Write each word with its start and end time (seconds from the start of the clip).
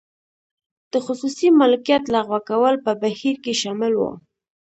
د 0.91 0.93
خصوصي 1.05 1.47
مالکیت 1.59 2.03
لغوه 2.15 2.39
کول 2.49 2.75
په 2.85 2.91
بهیر 3.01 3.35
کې 3.43 3.53
شامل 3.61 3.93
و. 3.97 4.01